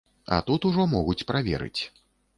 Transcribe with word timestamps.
А 0.37 0.39
тут 0.47 0.65
ужо 0.69 0.85
могуць 0.95 1.27
праверыць. 1.33 1.81